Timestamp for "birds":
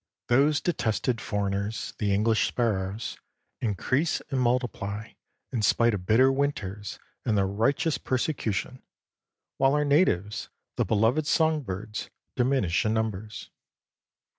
11.61-12.09